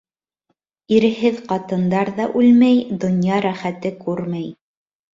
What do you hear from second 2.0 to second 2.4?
ҙа